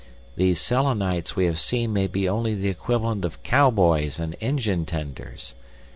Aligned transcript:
These 0.35 0.59
Selenites 0.59 1.35
we 1.35 1.45
have 1.45 1.59
seen 1.59 1.93
may 1.93 2.07
be 2.07 2.27
only 2.27 2.55
the 2.55 2.69
equivalent 2.69 3.23
of 3.23 3.43
cowboys 3.43 4.19
and 4.19 4.35
engine 4.41 4.83
tenders. 4.87 5.53